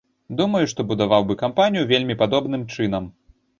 [0.37, 3.03] Думаю, што будаваў бы кампанію вельмі падобным чынам.